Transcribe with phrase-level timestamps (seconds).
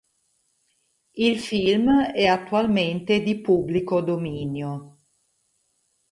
[1.17, 4.97] Il film è attualmente di pubblico dominio.